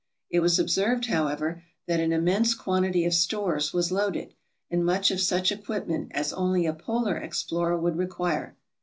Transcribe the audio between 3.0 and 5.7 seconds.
of stores was loaded, and much of such